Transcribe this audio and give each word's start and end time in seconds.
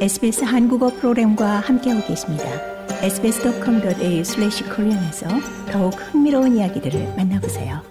SBS 0.00 0.44
한국어 0.44 0.88
프로그램과 0.88 1.60
함께하고 1.60 2.06
계십니다. 2.06 2.44
sbs.com.au/korean에서 3.02 5.28
더욱 5.70 5.90
흥미로운 5.90 6.56
이야기들을 6.56 7.16
만나보세요. 7.18 7.82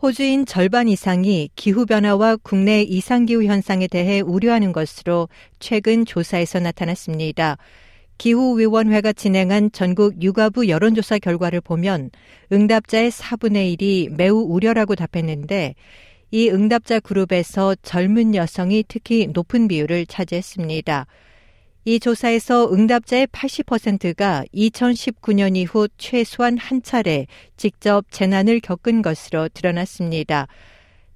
호주인 0.00 0.46
절반 0.46 0.86
이상이 0.86 1.50
기후변화와 1.56 2.36
국내 2.44 2.82
이상기후 2.82 3.42
현상에 3.42 3.88
대해 3.88 4.20
우려하는 4.20 4.70
것으로 4.70 5.28
최근 5.58 6.04
조사에서 6.04 6.60
나타났습니다. 6.60 7.56
기후위원회가 8.18 9.12
진행한 9.12 9.72
전국 9.72 10.22
육아부 10.22 10.68
여론조사 10.68 11.18
결과를 11.18 11.62
보면 11.62 12.10
응답자의 12.52 13.10
4분의 13.10 13.76
1이 13.76 14.14
매우 14.14 14.36
우려라고 14.36 14.94
답했는데 14.94 15.74
이 16.30 16.48
응답자 16.48 17.00
그룹에서 17.00 17.74
젊은 17.82 18.34
여성이 18.34 18.84
특히 18.86 19.26
높은 19.26 19.68
비율을 19.68 20.06
차지했습니다. 20.06 21.06
이 21.86 21.98
조사에서 21.98 22.72
응답자의 22.72 23.26
80%가 23.28 24.44
2019년 24.54 25.56
이후 25.56 25.88
최소한 25.96 26.58
한 26.58 26.82
차례 26.82 27.26
직접 27.56 28.04
재난을 28.10 28.60
겪은 28.60 29.02
것으로 29.02 29.48
드러났습니다. 29.48 30.46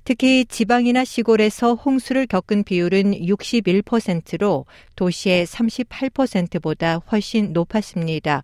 특히 0.05 0.45
지방이나 0.45 1.05
시골에서 1.05 1.75
홍수를 1.75 2.27
겪은 2.27 2.65
비율은 2.65 3.13
61%로 3.13 4.67
도시의 4.97 5.47
38%보다 5.47 6.97
훨씬 7.11 7.53
높았습니다. 7.53 8.43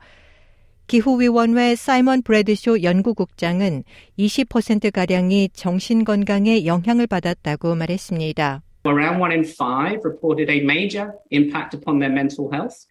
기후위원회 0.90 1.76
사이먼 1.76 2.22
브래드쇼 2.22 2.82
연구국장은 2.82 3.84
20%가량이 4.18 5.50
정신건강에 5.52 6.66
영향을 6.66 7.06
받았다고 7.06 7.77
말했습니다. 7.77 8.62
Around 8.84 9.20
one 9.20 9.32
in 9.32 9.44
five 9.44 10.00
reported 10.05 10.50
a 10.50 10.58
major 10.58 11.12
impact 11.30 11.77
upon 11.77 12.00
their 12.00 12.10
mental 12.12 12.48
health. 12.52 12.91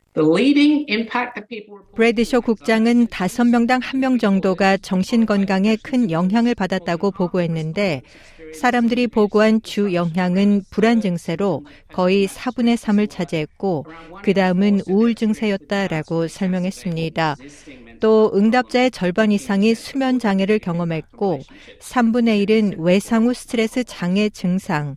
브래드쇼 1.95 2.41
국장은 2.41 3.07
다섯 3.07 3.43
명당 3.45 3.79
한명 3.83 4.17
정도가 4.17 4.77
정신 4.77 5.25
건강에 5.25 5.77
큰 5.81 6.09
영향을 6.09 6.55
받았다고 6.55 7.11
보고했는데 7.11 8.01
사람들이 8.53 9.07
보고한 9.07 9.61
주 9.61 9.93
영향은 9.93 10.63
불안 10.71 11.01
증세로 11.01 11.63
거의 11.93 12.27
4분의 12.27 12.75
3을 12.75 13.09
차지했고 13.09 13.85
그 14.23 14.33
다음은 14.33 14.81
우울 14.87 15.15
증세였다라고 15.15 16.27
설명했습니다. 16.27 17.35
또 17.99 18.31
응답자의 18.33 18.91
절반 18.91 19.31
이상이 19.31 19.75
수면 19.75 20.19
장애를 20.19 20.59
경험했고 20.59 21.39
3분의 21.79 22.47
1은 22.47 22.79
외상 22.79 23.25
후 23.25 23.33
스트레스 23.33 23.83
장애 23.83 24.29
증상, 24.29 24.95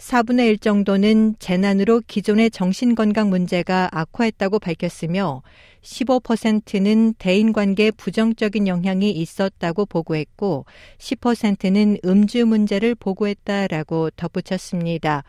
4분의 0.00 0.48
1 0.48 0.58
정도는 0.58 1.36
재난으로 1.38 2.00
기존의 2.06 2.50
정신건강 2.50 3.28
문제가 3.28 3.88
악화했다고 3.92 4.58
밝혔으며 4.58 5.42
15%는 5.82 7.14
대인관계 7.18 7.90
부정적인 7.92 8.66
영향이 8.66 9.10
있었다고 9.10 9.86
보고했고 9.86 10.64
10%는 10.98 11.98
음주 12.04 12.46
문제를 12.46 12.94
보고했다라고 12.94 14.10
덧붙였습니다. 14.16 15.22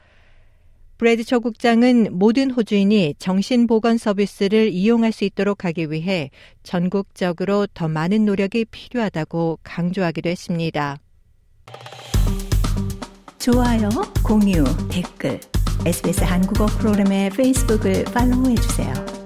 브래드초 1.01 1.39
국장은 1.39 2.09
모든 2.11 2.51
호주인이 2.51 3.15
정신보건 3.17 3.97
서비스를 3.97 4.69
이용할 4.71 5.11
수 5.11 5.23
있도록 5.23 5.65
하기 5.65 5.89
위해 5.89 6.29
전국적으로 6.61 7.65
더 7.73 7.87
많은 7.87 8.23
노력이 8.23 8.65
필요하다고 8.65 9.61
강조하기도 9.63 10.29
했습니다. 10.29 10.99
좋아요, 13.39 13.89
공유, 14.23 14.63
댓글, 14.91 15.39
SBS 15.87 16.23
한국어 16.23 16.67
프로그램의 16.67 17.31
페이스북을 17.31 18.03
팔로우해 18.03 18.53
주세요. 18.53 19.20